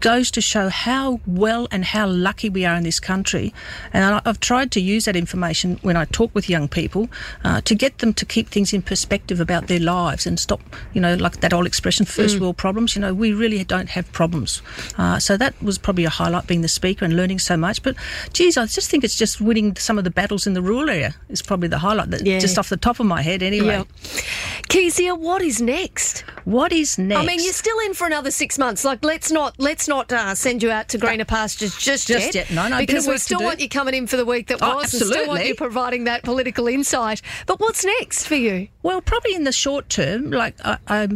goes 0.00 0.30
to 0.32 0.40
show 0.40 0.68
how 0.68 1.20
well 1.26 1.68
and 1.70 1.84
how 1.84 2.06
lucky 2.06 2.48
we 2.48 2.64
are 2.64 2.76
in 2.76 2.84
this 2.84 3.00
country. 3.00 3.52
And 3.92 4.14
I, 4.16 4.22
I've 4.24 4.40
tried 4.40 4.72
to 4.72 4.80
use 4.80 5.04
that 5.04 5.16
information 5.16 5.78
when 5.82 5.96
I 5.96 6.06
talk 6.06 6.34
with 6.34 6.48
young 6.48 6.68
people 6.68 7.08
uh, 7.44 7.60
to 7.62 7.74
get 7.74 7.98
them 7.98 8.14
to 8.14 8.24
keep 8.24 8.48
things 8.48 8.72
in 8.72 8.82
perspective 8.82 9.40
about 9.40 9.66
their 9.66 9.80
lives 9.80 10.26
and 10.26 10.38
stop, 10.40 10.60
you 10.92 11.00
know, 11.00 11.14
like 11.14 11.40
that 11.40 11.52
old 11.52 11.66
expression, 11.66 12.06
first 12.06 12.40
world 12.40 12.56
problems. 12.56 12.94
You 12.94 13.02
know, 13.02 13.12
we 13.12 13.32
really 13.32 13.62
don't 13.64 13.90
have 13.90 14.10
problems. 14.12 14.62
Uh, 14.96 15.18
so 15.18 15.36
that 15.36 15.60
was 15.62 15.78
probably 15.78 16.04
a 16.04 16.10
highlight 16.10 16.46
being 16.46 16.62
the 16.62 16.68
speaker 16.68 17.04
and 17.04 17.16
learning 17.16 17.38
so 17.38 17.56
much. 17.56 17.82
But 17.82 17.96
geez, 18.32 18.56
I 18.56 18.66
just 18.66 18.90
think 18.90 19.04
it's 19.04 19.16
just 19.16 19.40
winning 19.40 19.73
some 19.78 19.98
of 19.98 20.04
the 20.04 20.10
battles 20.10 20.46
in 20.46 20.54
the 20.54 20.62
rural 20.62 20.88
area 20.90 21.14
is 21.28 21.42
probably 21.42 21.68
the 21.68 21.78
highlight. 21.78 22.10
That 22.10 22.26
Yeah. 22.26 22.38
just 22.38 22.58
off 22.58 22.68
the 22.68 22.76
top 22.76 23.00
of 23.00 23.06
my 23.06 23.22
head, 23.22 23.42
anyway. 23.42 23.84
Yeah. 24.14 24.20
Kezia, 24.68 25.14
what 25.14 25.42
is 25.42 25.60
next? 25.60 26.24
What 26.44 26.72
is 26.72 26.98
next? 26.98 27.20
I 27.20 27.26
mean, 27.26 27.42
you're 27.42 27.52
still 27.52 27.78
in 27.80 27.94
for 27.94 28.06
another 28.06 28.30
six 28.30 28.58
months. 28.58 28.84
Like, 28.84 29.04
let's 29.04 29.30
not 29.30 29.54
let's 29.58 29.88
not 29.88 30.12
uh, 30.12 30.34
send 30.34 30.62
you 30.62 30.70
out 30.70 30.88
to 30.90 30.98
greener 30.98 31.24
pastures 31.24 31.76
just, 31.76 32.08
Just 32.08 32.34
yet. 32.34 32.50
No, 32.50 32.68
no, 32.68 32.78
because 32.78 33.06
we 33.06 33.18
still 33.18 33.40
want 33.42 33.60
you 33.60 33.68
coming 33.68 33.94
in 33.94 34.06
for 34.06 34.16
the 34.16 34.24
week 34.24 34.48
that 34.48 34.58
Oh, 34.60 34.76
was, 34.76 34.92
and 34.94 35.02
still 35.04 35.26
want 35.28 35.46
you 35.46 35.54
providing 35.54 36.04
that 36.04 36.22
political 36.22 36.66
insight. 36.68 37.22
But 37.46 37.60
what's 37.60 37.84
next 37.84 38.26
for 38.26 38.34
you? 38.34 38.68
Well, 38.82 39.00
probably 39.00 39.34
in 39.34 39.44
the 39.44 39.52
short 39.52 39.88
term, 39.88 40.30
like 40.30 40.54
I, 40.64 40.78
I, 40.88 41.08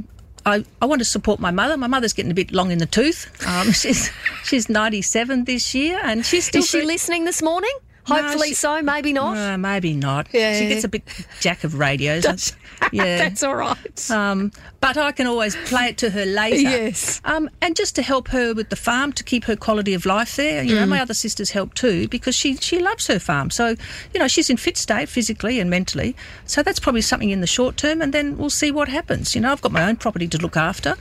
I, 0.46 0.64
I 0.80 0.86
want 0.86 1.00
to 1.00 1.04
support 1.04 1.40
my 1.40 1.50
mother. 1.50 1.76
My 1.76 1.86
mother's 1.88 2.12
getting 2.12 2.30
a 2.30 2.34
bit 2.34 2.52
long 2.52 2.70
in 2.70 2.78
the 2.78 2.86
tooth. 2.86 3.28
Um, 3.46 3.72
she's 3.72 4.10
she's 4.44 4.68
ninety 4.68 5.02
seven 5.02 5.44
this 5.44 5.74
year, 5.74 6.00
and 6.02 6.24
she's 6.24 6.46
still. 6.46 6.62
Is 6.62 6.70
she 6.70 6.82
listening 6.82 7.24
this 7.24 7.42
morning? 7.42 7.72
No, 8.08 8.16
Hopefully 8.22 8.48
she- 8.48 8.54
so, 8.54 8.80
maybe 8.82 9.12
not. 9.12 9.58
Maybe 9.58 9.94
not. 9.94 10.28
Yeah. 10.32 10.58
She 10.58 10.68
gets 10.68 10.84
a 10.84 10.88
bit 10.88 11.02
jack 11.40 11.64
of 11.64 11.74
radios. 11.78 12.54
Yeah. 12.92 13.18
That's 13.18 13.42
all 13.42 13.56
right. 13.56 14.08
Um, 14.10 14.52
but 14.80 14.96
I 14.96 15.10
can 15.10 15.26
always 15.26 15.56
play 15.66 15.86
it 15.88 15.98
to 15.98 16.10
her 16.10 16.24
later. 16.24 16.60
Yes. 16.60 17.20
Um, 17.24 17.50
and 17.60 17.74
just 17.74 17.96
to 17.96 18.02
help 18.02 18.28
her 18.28 18.54
with 18.54 18.68
the 18.70 18.76
farm 18.76 19.12
to 19.14 19.24
keep 19.24 19.44
her 19.46 19.56
quality 19.56 19.94
of 19.94 20.06
life 20.06 20.36
there. 20.36 20.62
You 20.62 20.76
know, 20.76 20.84
Mm. 20.84 20.90
my 20.90 21.00
other 21.00 21.12
sisters 21.12 21.50
help 21.50 21.74
too 21.74 22.06
because 22.06 22.36
she 22.36 22.54
she 22.56 22.78
loves 22.78 23.08
her 23.08 23.18
farm. 23.18 23.50
So, 23.50 23.74
you 24.14 24.20
know, 24.20 24.28
she's 24.28 24.48
in 24.48 24.58
fit 24.58 24.76
state 24.76 25.08
physically 25.08 25.58
and 25.58 25.68
mentally. 25.68 26.14
So 26.46 26.62
that's 26.62 26.78
probably 26.78 27.00
something 27.02 27.30
in 27.30 27.40
the 27.40 27.48
short 27.48 27.76
term, 27.76 28.00
and 28.00 28.12
then 28.14 28.38
we'll 28.38 28.48
see 28.48 28.70
what 28.70 28.88
happens. 28.88 29.34
You 29.34 29.40
know, 29.40 29.50
I've 29.50 29.60
got 29.60 29.72
my 29.72 29.82
own 29.88 29.96
property 29.96 30.28
to 30.28 30.38
look 30.38 30.56
after, 30.56 30.94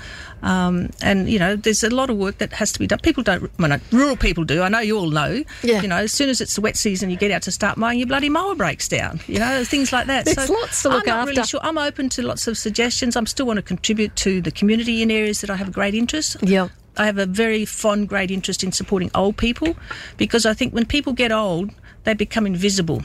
um, 0.44 0.89
and 1.01 1.29
you 1.29 1.39
know, 1.39 1.56
there's 1.56 1.84
a 1.84 1.89
lot 1.89 2.10
of 2.10 2.17
work 2.17 2.38
that 2.38 2.53
has 2.53 2.72
to 2.74 2.79
be 2.79 2.88
done. 2.88 3.00
People 3.00 3.24
don't, 3.24 3.50
well, 3.58 3.70
no, 3.70 3.79
rural 3.91 4.15
people 4.15 4.44
do. 4.44 4.62
I 4.62 4.70
know 4.70 4.79
you 4.79 4.98
all 4.98 5.10
know. 5.10 5.44
Yeah. 5.63 5.82
You 5.82 5.88
know, 5.88 5.98
as 5.98 6.12
soon 6.12 6.29
as 6.29 6.41
it's 6.41 6.56
the 6.56 6.62
wet 6.62 6.77
season, 6.77 7.10
you 7.10 7.17
get 7.17 7.32
out 7.32 7.41
to 7.44 7.51
start 7.51 7.77
mowing, 7.77 8.00
your 8.00 8.08
bloody 8.08 8.29
mower 8.29 8.56
breaks 8.56 8.88
down. 8.88 9.20
You 9.27 9.39
know, 9.39 9.63
things 9.63 9.91
like 9.91 10.08
that. 10.08 10.25
There's 10.25 10.50
lots 10.50 10.84
to 10.84 10.89
look 10.89 11.08
I'm 11.08 11.17
not 11.17 11.27
really 11.27 11.39
after. 11.39 11.50
sure. 11.50 11.60
I'm 11.63 11.77
open 11.77 12.10
to 12.10 12.22
lots 12.22 12.48
of 12.48 12.58
suggestions. 12.58 13.15
I'm 13.15 13.25
still 13.25 13.46
want 13.46 13.58
to 13.58 13.63
contribute 13.63 14.15
to 14.17 14.41
the 14.41 14.51
community 14.51 15.01
in 15.01 15.12
areas 15.12 15.41
that 15.41 15.50
I 15.50 15.56
have 15.56 15.70
a 15.70 15.72
great 15.72 15.94
interest. 15.94 16.38
Yeah. 16.41 16.70
I 16.98 17.06
have 17.06 17.17
a 17.17 17.25
very 17.25 17.65
fond, 17.65 18.10
great 18.10 18.32
interest 18.32 18.63
in 18.63 18.72
supporting 18.72 19.12
old 19.13 19.38
people 19.38 19.75
because 20.17 20.46
I 20.46 20.53
think 20.53 20.74
when 20.74 20.86
people 20.86 21.13
get 21.13 21.32
old, 21.32 21.72
they 22.06 22.13
become 22.13 22.48
invisible. 22.48 23.03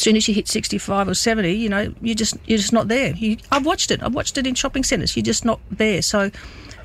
As 0.00 0.04
soon 0.04 0.16
as 0.16 0.26
you 0.26 0.32
hit 0.32 0.48
65 0.48 1.08
or 1.08 1.14
70, 1.14 1.52
you 1.52 1.68
know, 1.68 1.92
you 2.00 2.14
just 2.14 2.34
you're 2.46 2.56
just 2.56 2.72
not 2.72 2.88
there. 2.88 3.12
You, 3.12 3.36
I've 3.52 3.66
watched 3.66 3.90
it. 3.90 4.02
I've 4.02 4.14
watched 4.14 4.38
it 4.38 4.46
in 4.46 4.54
shopping 4.54 4.82
centres. 4.82 5.14
You're 5.14 5.22
just 5.22 5.44
not 5.44 5.60
there. 5.70 6.00
So, 6.00 6.30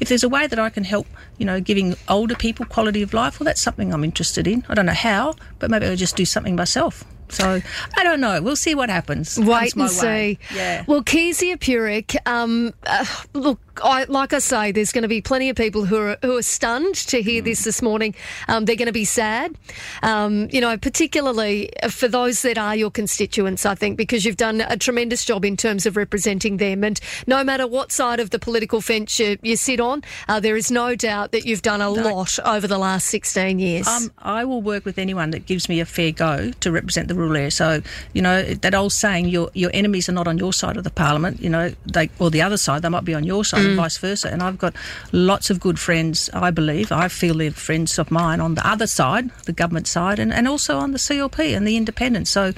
if 0.01 0.09
there's 0.09 0.25
a 0.25 0.27
way 0.27 0.47
that 0.47 0.59
I 0.59 0.69
can 0.69 0.83
help, 0.83 1.07
you 1.37 1.45
know, 1.45 1.61
giving 1.61 1.95
older 2.09 2.35
people 2.35 2.65
quality 2.65 3.01
of 3.01 3.13
life, 3.13 3.39
well, 3.39 3.45
that's 3.45 3.61
something 3.61 3.93
I'm 3.93 4.03
interested 4.03 4.47
in. 4.47 4.65
I 4.67 4.73
don't 4.73 4.85
know 4.85 4.91
how, 4.91 5.33
but 5.59 5.71
maybe 5.71 5.85
I'll 5.85 5.95
just 5.95 6.17
do 6.17 6.25
something 6.25 6.57
myself. 6.57 7.05
So 7.29 7.61
I 7.95 8.03
don't 8.03 8.19
know. 8.19 8.41
We'll 8.41 8.57
see 8.57 8.75
what 8.75 8.89
happens. 8.89 9.39
Wait 9.39 9.75
and 9.75 9.83
way. 9.83 9.87
see. 9.87 10.39
Yeah. 10.53 10.83
Well, 10.85 11.01
Kezia 11.01 11.55
Purick, 11.55 12.17
um, 12.25 12.73
uh, 12.85 13.05
look, 13.33 13.61
I, 13.83 14.05
like 14.05 14.33
I 14.33 14.39
say, 14.39 14.71
there's 14.71 14.91
going 14.91 15.01
to 15.03 15.07
be 15.07 15.21
plenty 15.21 15.49
of 15.49 15.55
people 15.55 15.85
who 15.85 15.97
are 15.97 16.17
who 16.21 16.37
are 16.37 16.41
stunned 16.41 16.95
to 16.95 17.21
hear 17.21 17.41
Mm. 17.41 17.45
this 17.45 17.63
this 17.63 17.81
morning. 17.81 18.15
Um, 18.47 18.65
they're 18.65 18.75
going 18.77 18.85
to 18.87 18.91
be 18.93 19.05
sad, 19.05 19.55
um, 20.03 20.47
you 20.51 20.61
know, 20.61 20.77
particularly 20.77 21.69
for 21.89 22.07
those 22.07 22.41
that 22.43 22.57
are 22.57 22.75
your 22.75 22.89
constituents. 22.91 23.65
I 23.65 23.75
think 23.75 23.97
because 23.97 24.25
you've 24.25 24.37
done 24.37 24.61
a 24.61 24.77
tremendous 24.77 25.25
job 25.25 25.43
in 25.45 25.57
terms 25.57 25.85
of 25.85 25.97
representing 25.97 26.57
them, 26.57 26.83
and 26.83 26.99
no 27.27 27.43
matter 27.43 27.67
what 27.67 27.91
side 27.91 28.19
of 28.19 28.29
the 28.29 28.39
political 28.39 28.81
fence 28.81 29.19
you, 29.19 29.37
you 29.41 29.55
sit 29.57 29.79
on, 29.79 30.03
uh, 30.29 30.39
there 30.39 30.55
is 30.55 30.71
no 30.71 30.95
doubt 30.95 31.31
that 31.31 31.45
you've 31.45 31.61
done 31.61 31.81
a 31.81 31.89
lot 31.89 32.37
over 32.45 32.67
the 32.67 32.77
last 32.77 33.07
16 33.07 33.59
years. 33.59 33.87
Um, 33.87 34.11
I 34.19 34.45
will 34.45 34.61
work 34.61 34.85
with 34.85 34.97
anyone 34.97 35.31
that 35.31 35.45
gives 35.45 35.67
me 35.67 35.79
a 35.79 35.85
fair 35.85 36.11
go 36.11 36.51
to 36.61 36.71
represent 36.71 37.07
the 37.07 37.15
rural 37.15 37.35
area. 37.35 37.51
So, 37.51 37.81
you 38.13 38.21
know, 38.21 38.43
that 38.43 38.73
old 38.73 38.93
saying, 38.93 39.27
your 39.29 39.49
your 39.53 39.71
enemies 39.73 40.07
are 40.09 40.13
not 40.13 40.27
on 40.27 40.37
your 40.37 40.53
side 40.53 40.77
of 40.77 40.83
the 40.83 40.89
parliament, 40.91 41.41
you 41.41 41.49
know, 41.49 41.73
they 41.91 42.09
or 42.19 42.29
the 42.31 42.41
other 42.41 42.57
side, 42.57 42.81
they 42.81 42.89
might 42.89 43.05
be 43.05 43.13
on 43.13 43.23
your 43.23 43.43
side 43.43 43.64
and 43.65 43.75
vice 43.77 43.97
versa. 43.97 44.29
And 44.31 44.41
I've 44.41 44.57
got 44.57 44.75
lots 45.11 45.49
of 45.49 45.59
good 45.59 45.79
friends, 45.79 46.29
I 46.33 46.51
believe, 46.51 46.91
I 46.91 47.07
feel 47.07 47.35
they're 47.35 47.51
friends 47.51 47.97
of 47.99 48.11
mine 48.11 48.39
on 48.39 48.55
the 48.55 48.67
other 48.67 48.87
side, 48.87 49.29
the 49.45 49.53
government 49.53 49.87
side, 49.87 50.19
and, 50.19 50.33
and 50.33 50.47
also 50.47 50.77
on 50.77 50.91
the 50.91 50.97
CLP 50.97 51.55
and 51.55 51.67
the 51.67 51.77
independents. 51.77 52.29
So 52.31 52.53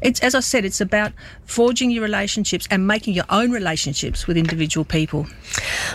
it's 0.00 0.20
as 0.20 0.34
I 0.34 0.40
said, 0.40 0.64
it's 0.64 0.80
about 0.80 1.12
forging 1.44 1.90
your 1.90 2.02
relationships 2.02 2.66
and 2.70 2.86
making 2.86 3.14
your 3.14 3.24
own 3.30 3.50
relationships 3.50 4.26
with 4.26 4.36
individual 4.36 4.84
people. 4.84 5.26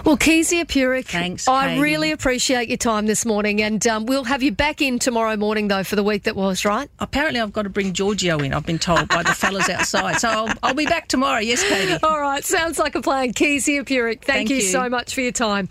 Well, 0.06 0.18
Kezia 0.18 0.66
Purick, 0.66 1.08
Thanks, 1.08 1.48
I 1.48 1.70
Katie. 1.70 1.82
really 1.82 2.12
appreciate 2.12 2.70
your 2.70 2.78
time 2.78 3.06
this 3.06 3.26
morning, 3.26 3.62
and 3.62 3.86
um, 3.88 4.06
we'll 4.06 4.24
have 4.24 4.42
you 4.42 4.52
back 4.52 4.82
in 4.82 4.98
tomorrow 5.00 5.36
morning, 5.36 5.68
though, 5.68 5.84
for 5.84 5.96
the 5.96 6.04
week 6.04 6.24
that 6.24 6.36
was, 6.36 6.64
right? 6.66 6.90
Apparently 7.00 7.40
I've 7.42 7.54
got 7.54 7.64
to 7.64 7.70
bring 7.70 7.94
Giorgio 7.94 8.38
in, 8.40 8.54
I've 8.54 8.66
been 8.66 8.80
told 8.80 9.10
by 9.10 9.24
the 9.24 9.34
fellas 9.34 9.70
outside. 9.70 10.20
So 10.20 10.30
I'll, 10.30 10.54
I'll 10.64 10.74
be 10.74 10.86
back 10.86 11.08
tomorrow. 11.08 11.40
Yes, 11.40 11.62
Katie. 11.68 11.98
All 12.04 12.20
right, 12.20 12.44
sounds 12.44 12.80
like 12.80 12.96
a 12.96 13.02
plan. 13.02 13.34
Kezia 13.34 13.84
Purick, 13.84 14.24
thank, 14.24 14.48
Thank 14.48 14.51
you 14.52 14.58
you. 14.58 14.62
so 14.64 14.90
much 14.90 15.14
for 15.14 15.22
your 15.22 15.32
time. 15.32 15.70